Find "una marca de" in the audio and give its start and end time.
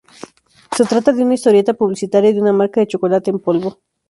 2.41-2.87